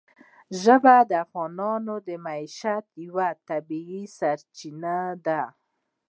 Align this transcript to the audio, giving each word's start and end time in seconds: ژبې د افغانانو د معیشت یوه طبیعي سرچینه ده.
ژبې 0.61 0.97
د 1.09 1.11
افغانانو 1.25 1.95
د 2.07 2.09
معیشت 2.25 2.85
یوه 3.05 3.27
طبیعي 3.47 4.03
سرچینه 4.17 4.97
ده. 5.25 5.41